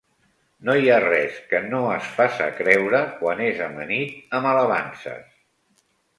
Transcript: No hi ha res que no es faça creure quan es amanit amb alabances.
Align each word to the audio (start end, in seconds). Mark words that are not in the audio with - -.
No 0.69 0.75
hi 0.79 0.87
ha 0.93 0.95
res 1.03 1.35
que 1.51 1.59
no 1.73 1.81
es 1.97 2.07
faça 2.15 2.47
creure 2.61 3.03
quan 3.21 3.45
es 3.51 3.63
amanit 3.67 4.35
amb 4.41 4.53
alabances. 4.55 5.31